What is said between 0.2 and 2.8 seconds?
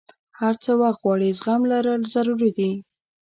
هر څه وخت غواړي، زغم لرل ضروري دي.